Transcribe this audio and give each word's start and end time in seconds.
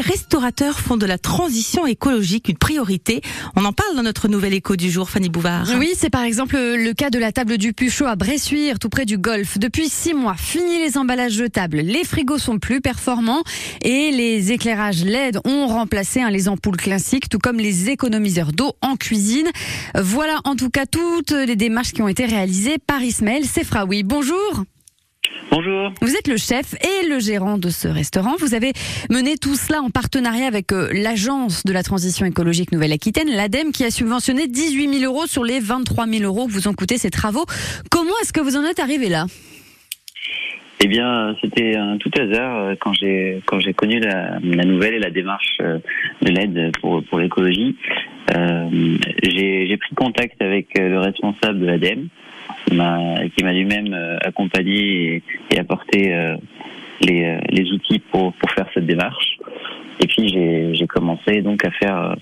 restaurateurs 0.00 0.78
font 0.78 0.96
de 0.96 1.06
la 1.06 1.18
transition 1.18 1.86
écologique 1.86 2.48
une 2.48 2.58
priorité. 2.58 3.20
On 3.56 3.64
en 3.64 3.72
parle 3.72 3.96
dans 3.96 4.02
notre 4.02 4.28
nouvel 4.28 4.54
écho 4.54 4.76
du 4.76 4.90
jour, 4.90 5.10
Fanny 5.10 5.28
Bouvard. 5.28 5.68
Oui, 5.78 5.92
c'est 5.96 6.10
par 6.10 6.22
exemple 6.22 6.56
le 6.56 6.92
cas 6.92 7.10
de 7.10 7.18
la 7.18 7.32
table 7.32 7.58
du 7.58 7.72
Puchot 7.72 8.06
à 8.06 8.16
Bressuire, 8.16 8.78
tout 8.78 8.88
près 8.88 9.04
du 9.04 9.18
Golfe. 9.18 9.58
Depuis 9.58 9.88
six 9.88 10.14
mois, 10.14 10.34
fini 10.34 10.78
les 10.78 10.96
emballages 10.98 11.32
jetables. 11.32 11.78
Les 11.78 12.04
frigos 12.04 12.38
sont 12.38 12.58
plus 12.58 12.80
performants 12.80 13.42
et 13.82 14.10
les 14.10 14.52
éclairages 14.52 15.04
LED 15.04 15.40
ont 15.44 15.66
remplacé 15.66 16.20
hein, 16.20 16.30
les 16.30 16.48
ampoules 16.48 16.76
classiques, 16.76 17.28
tout 17.28 17.38
comme 17.38 17.58
les 17.58 17.90
économiseurs 17.90 18.52
d'eau 18.52 18.72
en 18.82 18.96
cuisine. 18.96 19.48
Voilà 19.94 20.40
en 20.44 20.56
tout 20.56 20.70
cas 20.70 20.86
toutes 20.86 21.32
les 21.32 21.56
démarches 21.56 21.92
qui 21.92 22.02
ont 22.02 22.08
été 22.08 22.24
réalisées 22.24 22.78
par 22.78 23.02
Ismaël 23.02 23.44
Sefraoui. 23.44 24.02
Bonjour. 24.02 24.64
Bonjour. 25.50 25.92
Vous 26.02 26.14
êtes 26.14 26.28
le 26.28 26.36
chef 26.36 26.74
et 26.74 27.08
le 27.08 27.20
gérant 27.20 27.56
de 27.58 27.68
ce 27.68 27.88
restaurant. 27.88 28.34
Vous 28.38 28.54
avez 28.54 28.72
mené 29.10 29.36
tout 29.36 29.54
cela 29.54 29.80
en 29.80 29.88
partenariat 29.88 30.46
avec 30.46 30.72
euh, 30.72 30.88
l'Agence 30.92 31.64
de 31.64 31.72
la 31.72 31.82
transition 31.82 32.26
écologique 32.26 32.70
Nouvelle-Aquitaine, 32.72 33.28
l'ADEME, 33.28 33.72
qui 33.72 33.84
a 33.84 33.90
subventionné 33.90 34.46
18 34.46 35.00
000 35.00 35.12
euros 35.12 35.26
sur 35.26 35.44
les 35.44 35.60
23 35.60 36.06
000 36.06 36.24
euros 36.24 36.46
que 36.46 36.52
vous 36.52 36.68
ont 36.68 36.74
coûté 36.74 36.98
ces 36.98 37.10
travaux. 37.10 37.46
Comment 37.90 38.12
est-ce 38.22 38.32
que 38.32 38.40
vous 38.40 38.56
en 38.56 38.64
êtes 38.64 38.78
arrivé 38.78 39.08
là? 39.08 39.24
Eh 40.80 40.86
bien, 40.86 41.34
c'était 41.40 41.76
un 41.76 41.96
tout 41.96 42.10
hasard 42.16 42.56
euh, 42.58 42.74
quand 42.78 42.92
j'ai 42.92 43.42
quand 43.46 43.58
j'ai 43.58 43.72
connu 43.72 43.98
la, 43.98 44.38
la, 44.40 44.64
nouvelle 44.64 44.94
et 44.94 45.00
la 45.00 45.10
démarche 45.10 45.58
euh, 45.60 45.78
de 46.22 46.30
l'aide 46.30 46.72
pour 46.80 47.02
pour 47.04 47.18
l'écologie. 47.18 47.74
Euh, 48.34 48.98
j'ai 49.22 49.76
pris 49.76 49.94
contact 49.94 50.40
avec 50.42 50.78
le 50.78 50.98
responsable 50.98 51.60
de 51.60 51.66
l'ADEME 51.66 52.08
qui 52.68 52.74
m'a 53.44 53.52
lui-même 53.52 53.92
euh, 53.92 54.18
accompagné 54.22 55.22
et, 55.50 55.58
apporté 55.58 56.12
euh, 56.12 56.36
les, 57.00 57.24
euh, 57.24 57.38
les, 57.50 57.70
outils 57.72 57.98
pour, 58.10 58.32
pour 58.34 58.50
faire 58.50 58.66
cette 58.74 58.86
démarche. 58.86 59.38
Et 60.00 60.06
puis 60.06 60.28
j'ai 60.28 60.86
commencé 60.86 61.42
donc 61.42 61.64
à 61.64 61.70
faire 61.72 62.14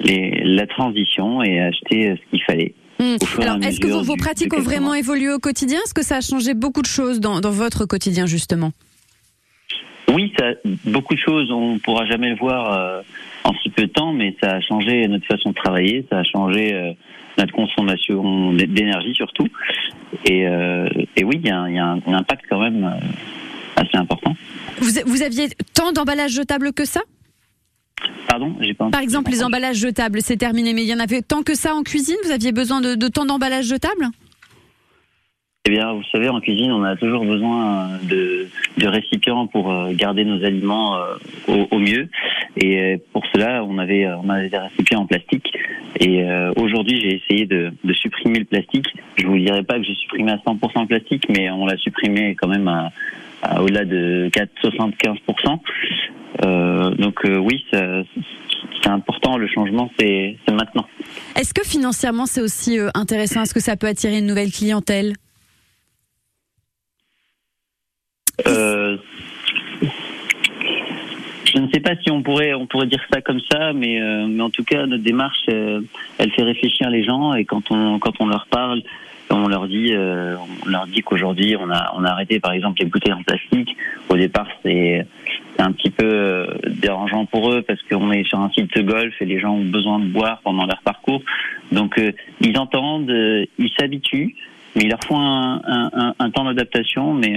les, 0.00 0.42
la 0.44 0.66
transition 0.66 1.42
et 1.42 1.60
à 1.60 1.66
acheter 1.66 2.16
ce 2.16 2.30
qu'il 2.30 2.42
fallait. 2.42 2.74
Hmm. 2.98 3.16
Alors, 3.40 3.56
est-ce 3.62 3.80
que 3.80 3.86
vos, 3.86 4.16
pratiques 4.16 4.52
ont 4.52 4.60
vraiment 4.60 4.92
évolué 4.92 5.32
au 5.32 5.38
quotidien? 5.38 5.78
Est-ce 5.84 5.94
que 5.94 6.04
ça 6.04 6.16
a 6.16 6.20
changé 6.20 6.52
beaucoup 6.52 6.82
de 6.82 6.86
choses 6.86 7.20
dans, 7.20 7.40
dans 7.40 7.50
votre 7.50 7.86
quotidien, 7.86 8.26
justement? 8.26 8.72
Oui, 10.12 10.32
ça, 10.38 10.52
beaucoup 10.84 11.14
de 11.14 11.20
choses. 11.20 11.50
On 11.50 11.74
ne 11.74 11.78
pourra 11.78 12.06
jamais 12.06 12.30
le 12.30 12.36
voir 12.36 13.02
en 13.44 13.52
si 13.62 13.68
peu 13.70 13.82
de 13.82 13.92
temps, 13.92 14.12
mais 14.12 14.36
ça 14.42 14.52
a 14.52 14.60
changé 14.60 15.06
notre 15.08 15.26
façon 15.26 15.50
de 15.50 15.54
travailler, 15.54 16.06
ça 16.10 16.18
a 16.18 16.24
changé 16.24 16.94
notre 17.38 17.52
consommation 17.52 18.52
d'énergie 18.52 19.14
surtout. 19.14 19.48
Et, 20.24 20.46
euh, 20.46 20.88
et 21.16 21.24
oui, 21.24 21.40
il 21.42 21.46
y, 21.46 21.50
a, 21.50 21.58
un, 21.58 22.00
impact 22.06 22.44
quand 22.48 22.60
même 22.60 22.84
euh, 22.84 23.80
assez 23.80 23.96
important. 23.96 24.34
Vous, 24.80 24.90
vous 25.06 25.22
aviez 25.22 25.48
tant 25.74 25.92
d'emballages 25.92 26.32
jetables 26.32 26.72
que 26.72 26.84
ça? 26.84 27.00
Pardon, 28.28 28.54
j'ai 28.60 28.74
pas. 28.74 28.90
Par 28.90 29.00
exemple, 29.00 29.30
les 29.30 29.42
emballages 29.42 29.76
jetables, 29.76 30.20
c'est 30.20 30.36
terminé, 30.36 30.74
mais 30.74 30.82
il 30.82 30.88
y 30.88 30.94
en 30.94 31.00
avait 31.00 31.22
tant 31.22 31.42
que 31.42 31.54
ça 31.54 31.74
en 31.74 31.82
cuisine? 31.82 32.16
Vous 32.24 32.30
aviez 32.30 32.52
besoin 32.52 32.80
de, 32.80 32.94
de 32.94 33.08
tant 33.08 33.24
d'emballages 33.24 33.66
jetables? 33.66 34.08
Eh 35.68 35.70
bien, 35.70 35.92
vous 35.92 36.02
savez, 36.12 36.28
en 36.28 36.40
cuisine, 36.40 36.72
on 36.72 36.82
a 36.82 36.96
toujours 36.96 37.24
besoin 37.24 37.98
de, 38.02 38.48
de 38.78 38.86
récipients 38.86 39.46
pour 39.46 39.70
euh, 39.70 39.92
garder 39.92 40.24
nos 40.24 40.42
aliments 40.44 40.96
au, 41.46 41.68
au, 41.70 41.78
mieux. 41.78 42.08
Et 42.56 43.00
pour 43.12 43.22
cela, 43.32 43.64
on 43.64 43.78
avait, 43.78 44.06
on 44.06 44.28
avait 44.30 44.48
des 44.48 44.58
récipients 44.58 45.00
en 45.00 45.06
plastique. 45.06 45.52
Et 46.00 46.22
euh, 46.22 46.52
aujourd'hui, 46.56 47.00
j'ai 47.00 47.16
essayé 47.16 47.46
de, 47.46 47.72
de, 47.84 47.92
supprimer 47.92 48.38
le 48.40 48.44
plastique. 48.44 48.86
Je 49.16 49.26
vous 49.26 49.38
dirais 49.38 49.62
pas 49.62 49.78
que 49.78 49.84
j'ai 49.84 49.94
supprimé 49.94 50.32
à 50.32 50.36
100% 50.36 50.80
le 50.80 50.86
plastique, 50.86 51.24
mais 51.28 51.50
on 51.50 51.66
l'a 51.66 51.76
supprimé 51.76 52.34
quand 52.34 52.48
même 52.48 52.70
au-delà 53.60 53.84
de 53.84 54.30
4, 54.32 54.50
75%. 54.62 55.60
Euh, 56.44 56.90
donc 56.90 57.24
euh, 57.24 57.38
oui, 57.38 57.64
c'est 57.72 58.88
important. 58.88 59.36
Le 59.36 59.48
changement, 59.48 59.90
c'est 59.98 60.36
maintenant. 60.50 60.86
Est-ce 61.36 61.52
que 61.54 61.64
financièrement, 61.64 62.26
c'est 62.26 62.40
aussi 62.40 62.78
euh, 62.78 62.90
intéressant? 62.94 63.42
Est-ce 63.42 63.54
que 63.54 63.60
ça 63.60 63.76
peut 63.76 63.86
attirer 63.86 64.18
une 64.18 64.26
nouvelle 64.26 64.50
clientèle? 64.50 65.14
Euh, 68.46 68.96
je 71.54 71.58
ne 71.58 71.68
sais 71.72 71.80
pas 71.80 71.96
si 72.02 72.10
on 72.10 72.22
pourrait 72.22 72.54
on 72.54 72.66
pourrait 72.66 72.86
dire 72.86 73.02
ça 73.12 73.20
comme 73.20 73.40
ça, 73.50 73.72
mais 73.72 74.00
euh, 74.00 74.26
mais 74.28 74.42
en 74.42 74.50
tout 74.50 74.64
cas 74.64 74.86
notre 74.86 75.02
démarche 75.02 75.44
euh, 75.48 75.80
elle 76.18 76.30
fait 76.32 76.42
réfléchir 76.42 76.90
les 76.90 77.04
gens 77.04 77.34
et 77.34 77.44
quand 77.44 77.70
on 77.70 77.98
quand 77.98 78.20
on 78.20 78.26
leur 78.26 78.46
parle, 78.46 78.82
on 79.30 79.48
leur 79.48 79.66
dit 79.66 79.92
euh, 79.92 80.36
on 80.66 80.68
leur 80.68 80.86
dit 80.86 81.00
qu'aujourd'hui 81.00 81.56
on 81.58 81.70
a 81.70 81.92
on 81.96 82.04
a 82.04 82.10
arrêté 82.10 82.38
par 82.40 82.52
exemple 82.52 82.80
les 82.80 82.86
bouteilles 82.86 83.12
en 83.12 83.22
plastique. 83.22 83.76
Au 84.08 84.16
départ 84.16 84.46
c'est 84.62 85.06
un 85.58 85.72
petit 85.72 85.90
peu 85.90 86.48
dérangeant 86.68 87.24
pour 87.26 87.50
eux 87.52 87.62
parce 87.62 87.82
qu'on 87.82 88.12
est 88.12 88.24
sur 88.24 88.38
un 88.40 88.50
site 88.50 88.76
de 88.76 88.82
golf 88.82 89.14
et 89.20 89.24
les 89.24 89.40
gens 89.40 89.54
ont 89.54 89.64
besoin 89.64 89.98
de 89.98 90.06
boire 90.06 90.40
pendant 90.44 90.66
leur 90.66 90.80
parcours. 90.82 91.22
Donc 91.72 92.00
ils 92.40 92.58
entendent, 92.58 93.10
ils 93.10 93.70
s'habituent, 93.78 94.36
mais 94.76 94.82
il 94.84 94.90
leur 94.90 95.00
faut 95.04 95.16
un, 95.16 95.60
un, 95.66 96.14
un 96.18 96.30
temps 96.30 96.44
d'adaptation, 96.44 97.12
mais 97.14 97.36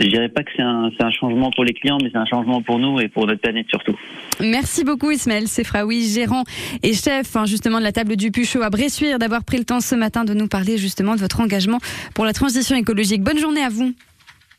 je 0.00 0.06
dirais 0.06 0.28
pas 0.28 0.42
que 0.42 0.50
c'est 0.56 0.62
un, 0.62 0.90
un, 0.98 1.10
changement 1.10 1.50
pour 1.50 1.64
les 1.64 1.72
clients, 1.72 1.98
mais 2.02 2.10
c'est 2.12 2.18
un 2.18 2.26
changement 2.26 2.62
pour 2.62 2.78
nous 2.78 3.00
et 3.00 3.08
pour 3.08 3.26
notre 3.26 3.40
planète 3.40 3.66
surtout. 3.68 3.96
Merci 4.40 4.84
beaucoup 4.84 5.10
Ismaël 5.10 5.48
Sefraoui, 5.48 6.08
gérant 6.08 6.44
et 6.82 6.94
chef 6.94 7.34
hein, 7.36 7.46
justement 7.46 7.78
de 7.78 7.84
la 7.84 7.92
table 7.92 8.16
du 8.16 8.30
Puchot 8.30 8.62
à 8.62 8.70
Bressuire, 8.70 9.18
d'avoir 9.18 9.44
pris 9.44 9.58
le 9.58 9.64
temps 9.64 9.80
ce 9.80 9.94
matin 9.94 10.24
de 10.24 10.34
nous 10.34 10.48
parler 10.48 10.78
justement 10.78 11.14
de 11.14 11.20
votre 11.20 11.40
engagement 11.40 11.78
pour 12.14 12.24
la 12.24 12.32
transition 12.32 12.76
écologique. 12.76 13.22
Bonne 13.22 13.38
journée 13.38 13.62
à 13.62 13.68
vous. 13.68 13.92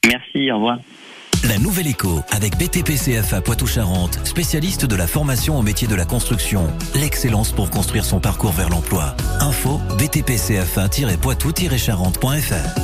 Merci, 0.05 0.51
au 0.51 0.55
revoir. 0.55 0.79
La 1.47 1.57
nouvelle 1.57 1.87
écho 1.87 2.19
avec 2.31 2.57
BTPCFA 2.57 3.39
Poitou-Charentes, 3.41 4.19
spécialiste 4.25 4.85
de 4.85 4.95
la 4.95 5.07
formation 5.07 5.57
au 5.57 5.61
métier 5.61 5.87
de 5.87 5.95
la 5.95 6.03
construction. 6.05 6.67
L'excellence 6.95 7.53
pour 7.53 7.69
construire 7.69 8.03
son 8.03 8.19
parcours 8.19 8.51
vers 8.51 8.67
l'emploi. 8.69 9.15
Info 9.39 9.79
btpcfa-poitou-charentes.fr 9.97 12.79